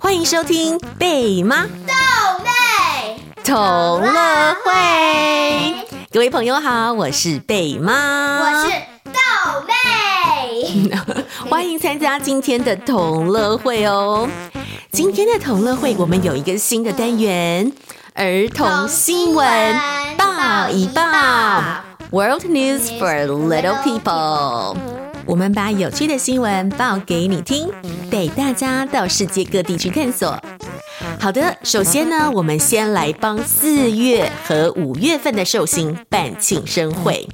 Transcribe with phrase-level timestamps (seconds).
[0.00, 1.70] 欢迎收听贝妈豆
[2.42, 3.20] 妹。
[3.44, 5.74] 同乐会，
[6.10, 8.70] 各位朋友好，我是贝妈，我是
[9.04, 9.12] 豆
[9.66, 10.90] 妹，
[11.50, 14.28] 欢迎参加今天的同乐会哦。
[14.92, 17.72] 今天的同乐会，我们有一个新的单元——
[18.14, 19.76] 儿童新闻
[20.16, 21.87] 报一报。
[22.10, 24.74] World News for Little People，
[25.26, 27.68] 我们把有趣的新闻报给你听，
[28.10, 30.34] 带大家到世界各地去探索。
[31.20, 37.28] 好的，首先呢，我们先来帮四月和五月份的寿星办庆生会。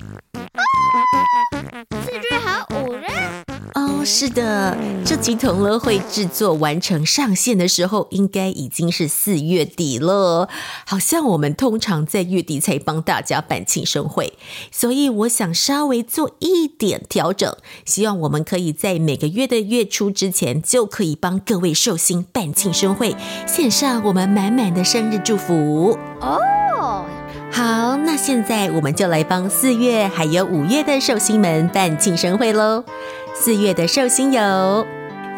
[4.04, 10.48] 是的，这集同乐会制作完成上线的时候，应该已经是四月底了。
[10.86, 14.34] 好像我们通常在月底才帮大家办庆生会，
[14.70, 26.39] 所以我想稍微做一点调整，希望我们可以在每个月的月初之前，就可以帮各位寿星办庆生会，献上我们满满的生日祝福哦。
[27.55, 32.83] 好，那现在我们就来帮四月还有五月的寿星们办庆生会喽。
[33.33, 34.84] 四月的寿星有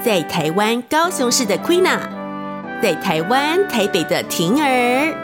[0.02, 1.98] 在台湾高雄市的 Queena，
[2.82, 5.14] 在台湾台北的婷儿，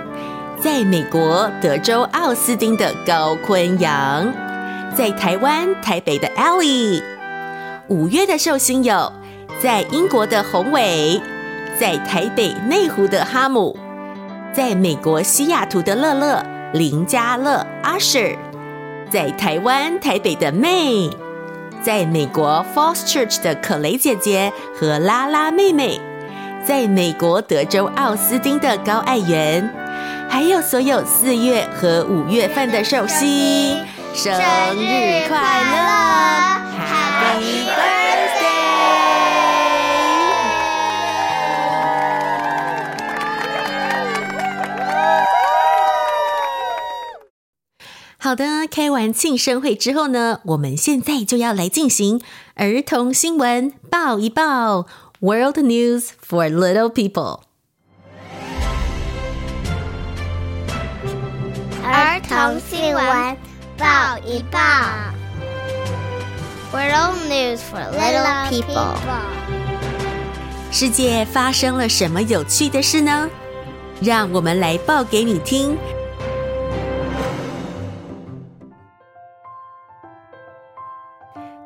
[0.61, 4.31] 在美国德州奥斯汀的高坤阳，
[4.95, 7.03] 在台湾台北的 Ellie。
[7.89, 9.11] 五月的寿星有
[9.63, 11.19] 在英国的宏伟，
[11.81, 13.79] 在台北内湖的哈姆，
[14.53, 18.37] 在美国西雅图的乐乐林家乐 Usher，
[19.11, 21.11] 在台湾台北的 May。
[21.83, 26.01] 在美国 Falls Church 的可雷姐姐和拉拉妹妹，
[26.65, 29.69] 在美国德州奥斯汀的高爱媛，
[30.31, 33.85] 还有所有四月和五月份的寿星，
[34.15, 35.37] 生日快
[35.73, 35.77] 乐
[36.79, 37.92] ，Happy
[48.25, 52.21] 好的，开完庆生会之后呢，我们现在就要来进行
[52.55, 54.87] 儿童新闻报一报
[55.19, 57.41] ，World News for Little People。
[61.83, 63.37] 儿童新闻
[63.77, 64.61] 报一报
[66.73, 68.95] ，World News for Little People。
[70.71, 73.29] 世界发生了什么有趣的事呢？
[74.01, 75.77] 让我们来报给你听。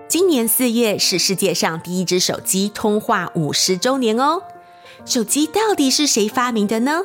[0.09, 4.41] 今年四月是世界上第一只手机通话五十周年哦。
[5.05, 7.03] 手机到底是谁发明的呢？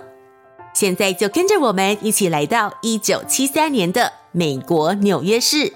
[0.73, 5.73] 现在就跟着我们一起来到一九七三年的美国纽约市。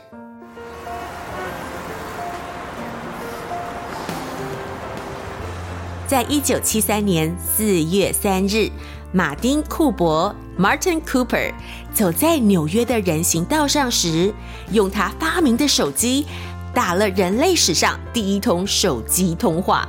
[6.08, 8.70] 在一九七三年四月三日，
[9.12, 11.52] 马丁·库珀 （Martin Cooper）
[11.92, 14.32] 走在纽约的人行道上时，
[14.72, 16.28] 用他发明的手机。
[16.76, 19.88] 打了人类史上第一通手机通话。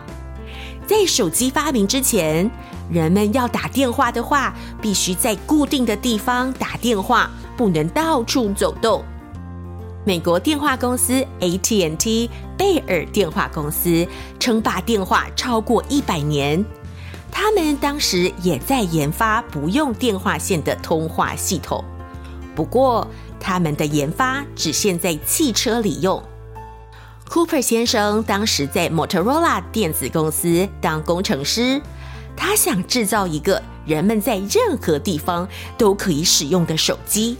[0.86, 2.48] 在手机发明之前，
[2.88, 9.04] 人们要打电话的话，必须在固定的地方打电话，不能到处走动。
[10.04, 14.06] 美国电话公司 AT&T 贝尔电话公司
[14.38, 16.64] 称霸电话超过一百年，
[17.32, 21.84] 他们当时也在研发不用电话线的通话系统。
[22.54, 23.04] 不过，
[23.40, 26.22] 他们的研发只限在汽车里用。
[27.28, 31.80] Cooper 先生当时在 Motorola 电子公司当工程师，
[32.36, 37.36] 他想制造一个人们在任何地方都可以使用的手机。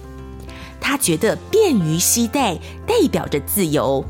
[0.80, 4.04] 他觉得便于携带代表着自由，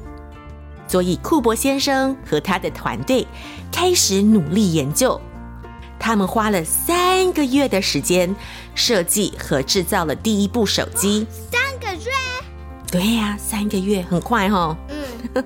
[0.88, 3.26] 所以库珀先生和他的团队
[3.70, 5.20] 开始努力研究。
[5.98, 8.34] 他们花了三个月的时间
[8.74, 11.26] 设计和制造了第一部手机。
[11.50, 12.10] 三个月？
[12.90, 14.76] 对呀，三个月很快哈。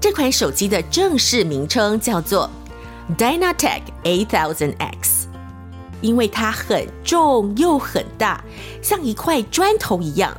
[0.00, 2.48] 这款手机的正式名称叫做
[3.16, 5.26] Dynatec 8000X，
[6.00, 8.42] 因为它很重又很大，
[8.82, 10.36] 像一块砖头一样，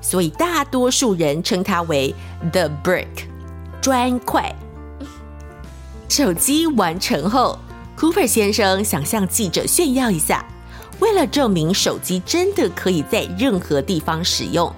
[0.00, 2.14] 所以大多数人称它为
[2.52, 3.06] The Brick
[3.80, 4.54] 砖块。
[6.08, 7.58] 手机完成后
[7.98, 10.44] ，Cooper 先生想向记者炫耀一下，
[10.98, 14.72] 为了证明手机真的可以在任何地方使用。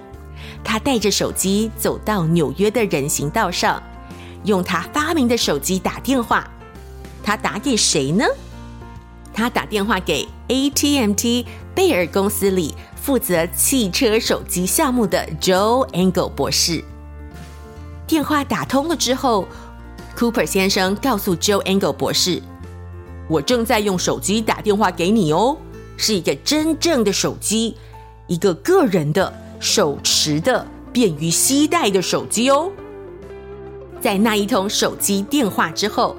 [0.63, 3.81] 他带着手机走到纽约的人行道上，
[4.45, 6.49] 用他发明的手机打电话。
[7.23, 8.25] 他打给谁呢？
[9.33, 16.83] 他打电话给 AT&T 贝尔公司里负责汽车手机项目的 Joe Engel 博士。
[18.05, 19.47] 电话打通了之后
[20.15, 22.41] ，Cooper 先生告诉 Joe Engle 博士
[23.27, 25.57] ：“我正在用手机打电话给你哦，
[25.97, 27.75] 是一个真正的手机，
[28.27, 29.33] 一个个人的
[29.63, 32.69] 手持的、便于携带的手机哦。”
[34.01, 36.15] 在那一通手机电话之后，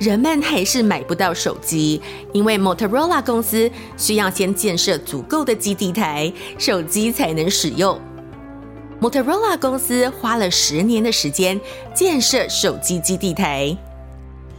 [0.00, 2.02] 人们还是买不到手机，
[2.32, 7.96] 因为 Motorola 公司需要先建设足够的基地台，手机才能使用。
[9.00, 11.60] Motorola 公司花了十年的时间
[11.94, 13.76] 建设手机基地台，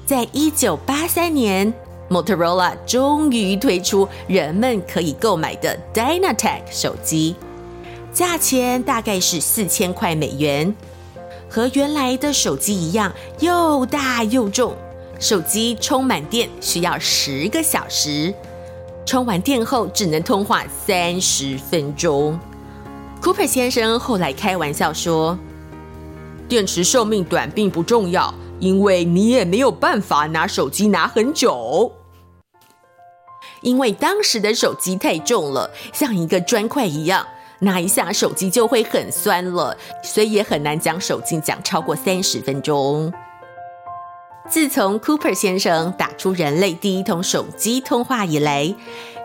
[0.06, 1.74] 在一九八三年
[2.10, 7.36] ，Motorola 终于推出人们可以购买的 Dynatac 手机，
[8.14, 10.74] 价钱大概是四千块美元。
[11.50, 14.76] 和原来的手机一样，又大又重。
[15.20, 18.34] 手机充满电需要十个小时，
[19.06, 22.40] 充完电后只能通话三十分钟。
[23.22, 25.38] Cooper 先生后来开玩笑说
[26.50, 31.92] ：“电池寿命短并不重要，因为你也没有办法拿手机拿很久。
[33.62, 37.26] 因为当时的手机太重了，像一个砖块一样。”
[37.64, 43.12] 拿一下手机就会很酸了，所以也很难将手机讲超过三十分钟。
[44.50, 48.76] 自从 Cooper 先生打出人类第一通手机通话以来，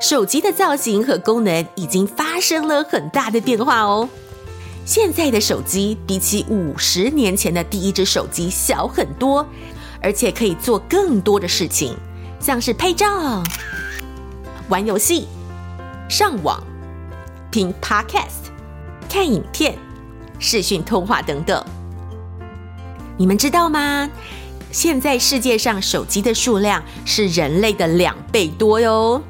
[0.00, 4.08] 手机的造型和功能已经发生了很大的变化哦。
[4.84, 9.44] 现在的手机比起五十年前的第一只手机小很多，
[10.00, 11.96] 而且可以做更多的事情，
[12.40, 13.42] 像是拍照、
[14.68, 15.26] 玩游戏、
[16.08, 16.62] 上网。
[17.50, 18.50] 听 Podcast、
[19.08, 19.74] 看影片、
[20.38, 21.64] 视讯通话等等，
[23.16, 24.08] 你们知道吗？
[24.70, 29.22] 现在世界上手机的数量是人类的两倍多哟。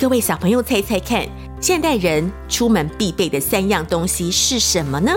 [0.00, 1.24] 各位小朋友，猜猜看，
[1.60, 5.12] 现代人出门必备的三样东西是什么呢？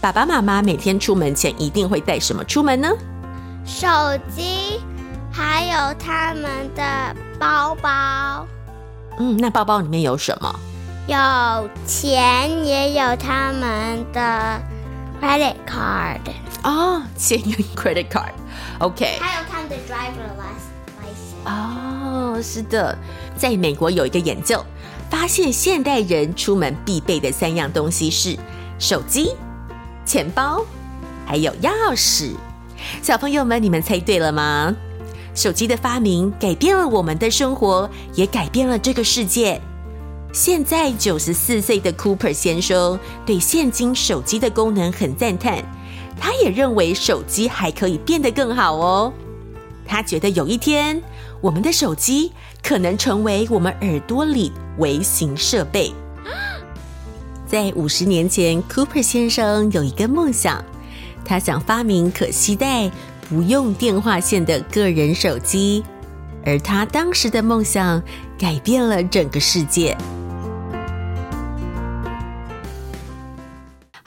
[0.00, 2.88] 爸爸妈妈每天出门前一定会带什么出门呢？
[3.66, 3.88] 手
[4.34, 4.80] 机，
[5.32, 6.82] 还有他们的
[7.38, 8.46] 包包。
[9.18, 10.54] 嗯，那包包里面有什么？
[11.10, 14.62] 有钱，也有他们的
[15.20, 16.20] credit card
[16.62, 21.50] 哦，钱有 credit card，OK，还有他们的 driver license。
[21.50, 22.96] 哦，是的，
[23.36, 24.64] 在美国有一个研究，
[25.10, 28.38] 发现现代人出门必备的三样东西是
[28.78, 29.32] 手机、
[30.06, 30.64] 钱包，
[31.26, 32.36] 还有钥匙。
[33.02, 34.72] 小朋友们，你们猜对了吗？
[35.34, 39.60] 手机的发明改变了我们的生活，也改变了这个世界。
[40.32, 45.64] 现在九十四岁的 Cooper 先生对现今手机的功能很赞叹，
[46.18, 49.12] 他也认为手机还可以变得更好哦。
[49.84, 51.02] 他觉得有一天，
[51.40, 52.30] 我们的手机
[52.62, 55.92] 可能成为我们耳朵里微型设备。
[57.44, 60.64] 在五十年前，Cooper 先生有一个梦想，
[61.24, 62.88] 他想发明可携带、
[63.28, 65.82] 不用电话线的个人手机，
[66.46, 68.00] 而他当时的梦想
[68.38, 69.96] 改变了整个世界。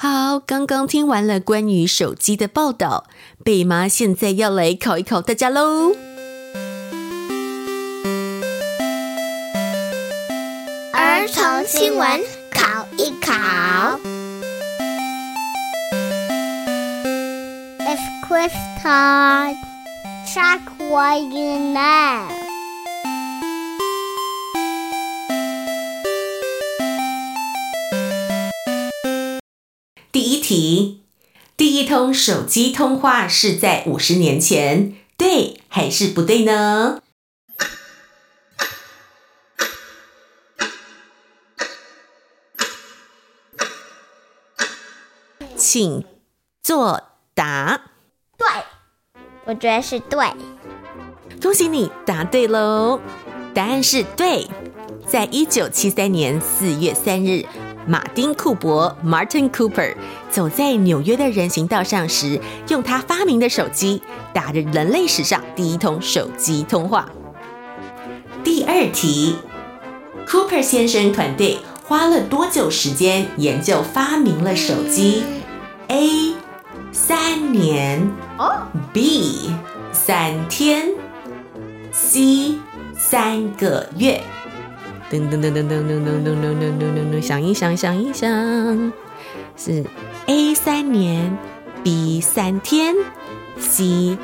[0.04, 3.06] 好，刚刚听完了关于手机的报道，
[3.42, 5.96] 贝妈现在要来考一考大家喽。
[10.92, 12.20] 儿童新闻
[12.52, 13.98] 考一考。
[17.80, 18.52] It's quiz
[18.84, 19.56] time.
[20.28, 22.43] Check what you know.
[30.14, 31.02] 第一题，
[31.58, 37.02] 第一通手机通话是在五十年前，对还是不对呢？
[45.58, 46.06] 请
[46.62, 47.02] 作
[47.34, 47.90] 答。
[48.38, 48.48] 对，
[49.46, 50.28] 我觉得是对。
[51.42, 53.02] 恭喜你答对喽！
[53.56, 54.48] 答案是对，
[55.08, 57.48] 在一九七三年四月三日。
[57.86, 59.94] 马丁·库珀 （Martin Cooper）
[60.30, 64.02] 走在纽约的人行道上时，用他发明的手机
[64.34, 67.10] 打着人类史上第一通手机通话。
[68.44, 69.36] 第二题
[70.28, 75.24] ，Cooper 先生团队花了多久时间研究发明了手机
[75.90, 76.34] ？A.
[76.92, 78.10] 三年。
[78.94, 79.52] B.
[79.92, 80.90] 三天。
[81.92, 82.58] C.
[82.96, 84.22] 三个月。
[85.14, 88.92] 噔噔噔噔噔噔噔噔噔噔噔噔，想一想，想一想，
[89.56, 89.86] 是
[90.26, 91.38] A 三年
[91.84, 92.96] ，B 三天
[93.60, 94.18] ，C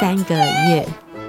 [0.00, 0.88] 三个月。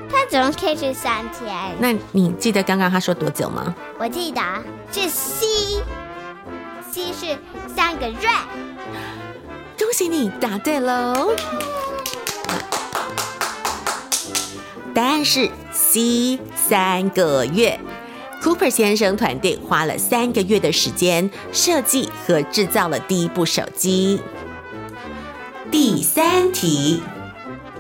[0.10, 1.53] 他怎么可以是三天？
[1.79, 3.75] 那你记得刚刚他说多久吗？
[4.00, 4.41] 我记得
[4.89, 7.38] 是 C，C 是
[7.75, 8.15] 三个月。
[9.77, 11.33] 恭喜你答对喽！
[14.93, 17.77] 答案是 C，三个月。
[18.44, 24.20] Cooper 先生团队花了三个月的时间设计和制造了第一部手机。
[25.72, 27.02] 第三题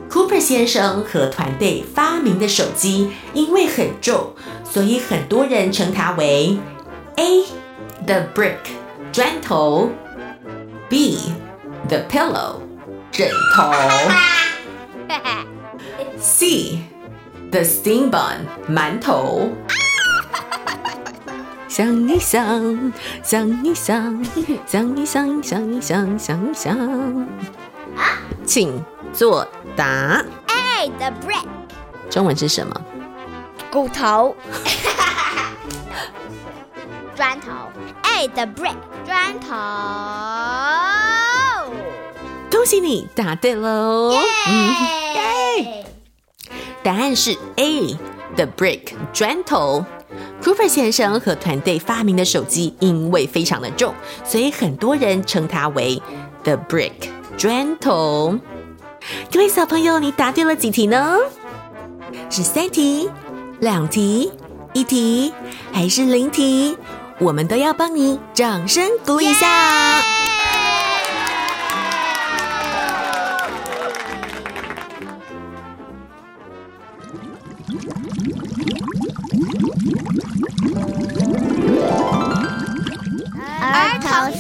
[0.09, 6.57] ，Cooper 先生和团队发明的手机因为很重，所以很多人称它为
[7.17, 7.43] A
[8.05, 8.55] the brick
[9.11, 9.89] 砖头
[10.87, 11.33] ，B
[11.89, 12.61] the pillow
[13.11, 13.69] 枕头，
[16.21, 16.79] C
[17.51, 19.49] the steam bun 馒头。
[21.73, 24.23] 想一想，想一想，
[24.63, 26.77] 想一想，想一想，想一想。
[27.97, 28.79] 啊，请
[29.11, 30.23] 作答。
[30.49, 31.47] A the brick。
[32.11, 32.79] 中文是什么？
[33.71, 34.35] 骨头。
[37.17, 37.49] 砖头。
[38.03, 38.75] A the brick。
[39.03, 39.55] 砖头。
[42.51, 44.13] 恭喜你答对喽！
[44.13, 45.83] 耶！
[46.83, 47.97] 答案是 A
[48.35, 48.93] the brick。
[49.11, 49.83] 砖头。
[50.43, 53.93] Cooper 先生和团队发明的手机因为非常的重，
[54.25, 56.01] 所以很多人称它为
[56.43, 56.91] The Brick
[57.37, 58.37] 砖头。
[59.31, 61.17] 各位小朋友，你答对了几题呢？
[62.29, 63.09] 是三题、
[63.61, 64.29] 两题、
[64.73, 65.33] 一题，
[65.71, 66.77] 还是零题？
[67.19, 70.03] 我们都要帮你掌声鼓励一下。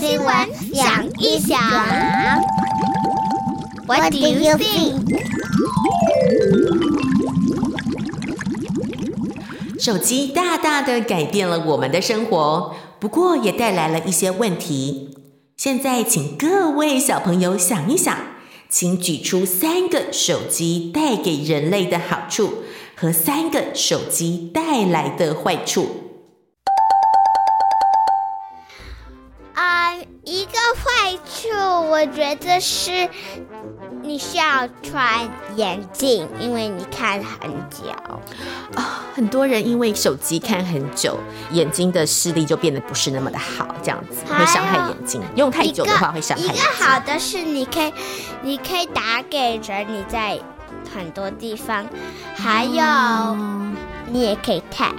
[0.05, 0.27] 新闻，
[0.73, 1.57] 想一想。
[3.87, 4.99] What do you think？
[9.79, 15.15] 手机大大的改变了我们的生活，不过也带来了一些问题。
[15.55, 18.17] 现在，请各位小朋友想一想，
[18.67, 22.55] 请举出三个手机带给人类的好处
[22.93, 26.02] 和三个手机带来的坏处。
[30.73, 31.49] 坏处，
[31.89, 33.09] 我觉得是
[34.01, 38.19] 你需要穿眼镜，因为你看很久啊、
[38.75, 38.83] 哦。
[39.15, 41.17] 很多人因为手机看很久，
[41.51, 45.21] 眼睛的视力就变得不是那么的好，这样子会伤害眼睛。
[45.35, 46.63] 用太久的话会伤害眼睛。
[46.63, 47.93] 一个好的是你可以，
[48.41, 50.39] 你可以打给人，你在
[50.93, 51.85] 很多地方，
[52.35, 53.71] 还有、哦、
[54.07, 54.93] 你也可以 text。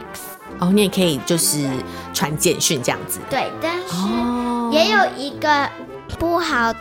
[0.61, 1.69] 哦，你也可以就是
[2.13, 3.19] 传简讯这样子。
[3.29, 3.89] 对，但是
[4.73, 5.69] 也有一个
[6.19, 6.73] 不好，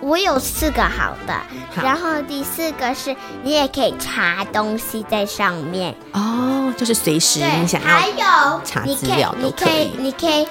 [0.00, 1.34] 我有四个好的，
[1.74, 5.94] 好，然后第四个是你也可以查东西在上面。
[6.12, 9.92] 哦，就是随时你想要查资料都可以。
[9.98, 10.46] 你可以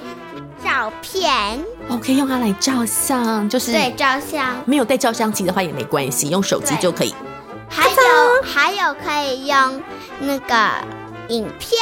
[0.63, 4.55] 照片，我可以用它来照相，就是对照相。
[4.65, 7.13] 没有带照相机的话也没关系，用手机就可以。
[7.69, 7.95] 还有
[8.43, 9.81] 还有可以用
[10.19, 10.69] 那个。
[11.29, 11.79] 影片，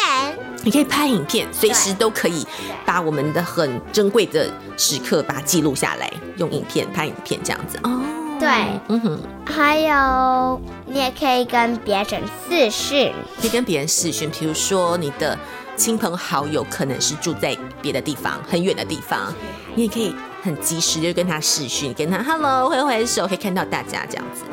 [0.64, 2.46] 你可以拍影片，随时都可以
[2.86, 8.00] 把我们的很珍贵的时刻把它记录下来，用影片拍影片这样子哦。
[8.40, 8.50] 对，
[8.88, 15.38] 嗯哼，还有你也可以跟别人视讯，可以跟别人视讯，比如说你的
[15.76, 19.32] 亲朋好友可能是住在别的地方，很远的地方，
[19.76, 24.44] 你也可以很及时就跟他视讯，跟他 hello 挥挥手，可以看到大家这样子。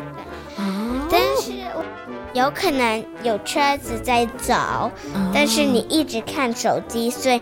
[2.34, 4.90] 有可能有车子在走，哦、
[5.32, 7.40] 但是你一直看手机，所以，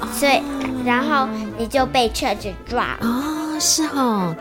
[0.00, 0.40] 哦、所以，
[0.84, 2.86] 然后你就被车子撞。
[3.00, 4.34] 哦，是哦。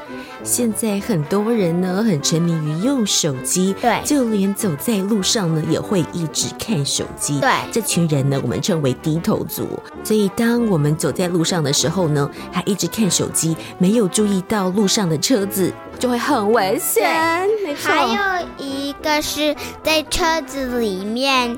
[0.43, 7.39] 现在很多人呢很沉迷于用手机，对，就连走在路上呢也会一直看手机。
[7.39, 9.67] 对，这群人呢我们称为低头族。
[10.03, 17.47] 所以当我们走在路上的时候呢，还一直看手机，没有注意到路上的车子，就会很危险。
[17.63, 17.91] 没错。
[17.91, 21.58] 还有一个是在车子里面，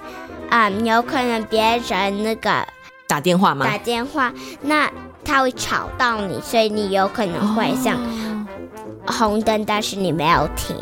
[0.50, 2.66] 嗯，有可能别人那个
[3.08, 3.66] 打电话吗？
[3.66, 4.92] 打电话，那
[5.24, 7.96] 他会吵到你，所以你有可能会像。
[7.96, 8.46] 哦
[9.06, 10.74] 红灯，但是你没有停，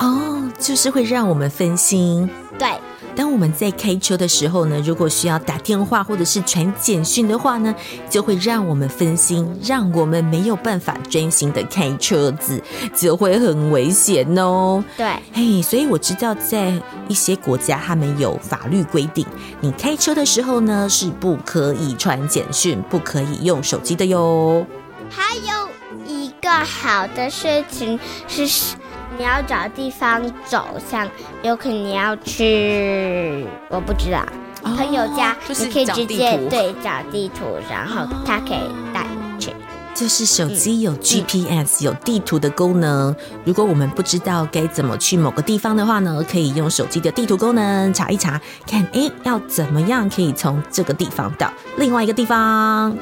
[0.00, 2.28] 哦，就是会让我们分心。
[2.58, 2.68] 对，
[3.14, 7.74] 当我们在开车的时候呢，如果需要打电话或者是传简讯的话呢，
[8.08, 12.62] 就会让我们分心，让我们没有办法专心的开车子，
[12.94, 14.82] 就会很危险哦。
[14.96, 16.72] 对，嘿，所以我知道在
[17.08, 19.26] 一些国家，他们有法律规定，
[19.60, 24.66] 你开车的时候呢，是不可以传简讯，不可以用手机的哟。
[25.10, 25.72] 还有。
[26.04, 28.74] 一个好的事情是，
[29.18, 31.08] 你要找地方走，像
[31.42, 34.24] 有可能你要去，我不知道，
[34.62, 38.60] 哦、朋友家，你可以直接对找地图，然后他可以
[38.92, 39.52] 带你去。
[39.94, 43.14] 就是手机有 GPS、嗯、有地图的功能。
[43.44, 52.96] 如果我们不知道该怎么去某个地方的话呢，可以用手机的地图功能查一查，看哎要怎么样可以从这个地方到另外一个地方。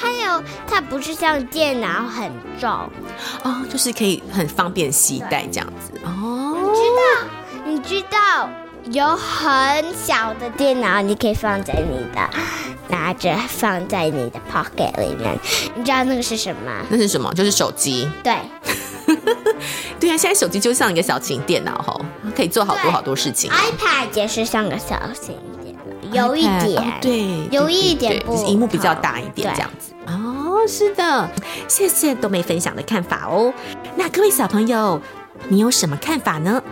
[0.00, 2.70] 还有，它不是像电脑很重
[3.42, 6.56] 哦，就是可以很方便携带这样子哦。
[6.64, 7.28] 你知道？
[7.66, 8.48] 你知道
[8.92, 12.28] 有很小的电脑，你可以放在你的
[12.88, 15.38] 拿着，放在你的 pocket 里面。
[15.74, 16.70] 你知道那个是什么？
[16.90, 17.32] 那是什么？
[17.32, 18.06] 就是手机。
[18.22, 18.36] 对，
[19.98, 22.04] 对啊，现在手机就像一个小型电脑吼，
[22.36, 23.50] 可以做好多好多事情。
[23.50, 25.34] iPad 也是像个小型。
[26.14, 29.92] 有一点，哦、对，有一点不，就是荧幕比较大一点，这样子。
[30.06, 31.28] 哦，是的，
[31.66, 33.52] 谢谢豆妹分享的看法哦。
[33.96, 35.00] 那各位小朋友，
[35.48, 36.62] 你有什么看法呢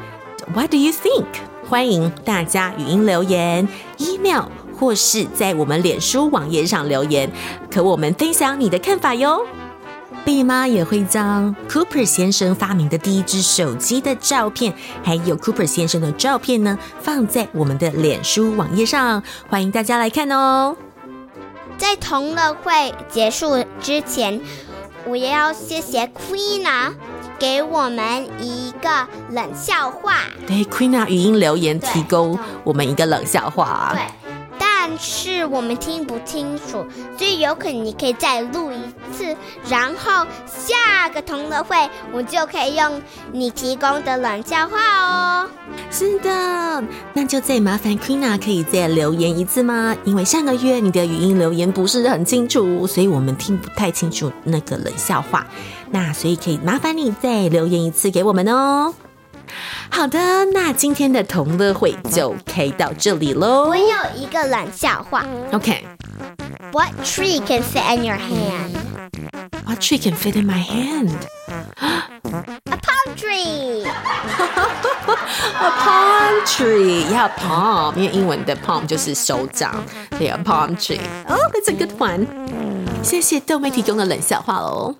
[0.54, 1.26] ？What do you think？
[1.68, 3.66] 欢迎大家语音留言、
[3.98, 4.44] email
[4.78, 7.30] 或是在我们脸书网页上留言，
[7.74, 9.44] 和我们分享你的看法哟。
[10.24, 20.76] 贝妈也会将 Cooper 先生发明的第一只手机的照片，还有 Cooper 先生的照片呢，放在我们的脸书网页上，欢迎大家来看哦。
[21.76, 24.40] 在同乐会结束之前，
[25.06, 26.92] 我也要谢谢 Queena
[27.38, 30.18] 给我们一个冷笑话。
[30.46, 33.90] 对，Queena 语音留言提供我们一个冷笑话。
[33.94, 34.21] 对。
[34.84, 36.84] 但是我们听不清楚，
[37.16, 38.80] 所以有可能你可以再录一
[39.16, 39.36] 次，
[39.68, 44.78] 然后下个同乐会我就可以用你提供的冷笑话
[45.44, 45.48] 哦。
[45.88, 49.96] 是的，那就再麻烦 Queena 可以再留言一次吗？
[50.02, 55.46] 因为上个月你的语音留言不是很清楚，所以我们听不太清楚那个冷笑话。
[55.92, 58.92] 那所以可以麻烦你再留言一次给我们哦。
[59.89, 63.67] 好的，那今天的同乐会就开到这里喽。
[63.67, 65.25] 我有一个冷笑话。
[65.51, 68.75] OK。What tree can fit in your hand?
[69.65, 71.11] What tree can fit in my hand?
[72.23, 73.85] A palm tree.
[75.59, 77.05] A palm tree.
[77.09, 77.95] Yeah, palm.
[77.95, 79.83] 因为英文的 palm 就是手掌。
[80.19, 80.99] 对啊，palm tree.
[81.27, 82.27] Oh, that's a good one.
[83.02, 84.94] 谢谢多媒体中的冷笑话哦。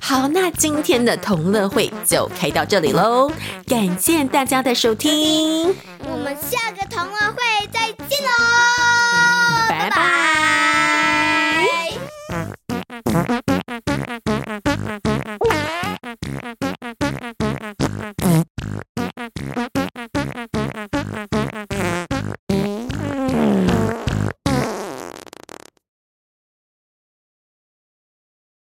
[0.00, 3.30] 好那今天的同乐会就开到这里喽
[3.66, 5.74] 感谢大家的收听。
[6.00, 10.35] 我们下个同乐会再见喽拜拜。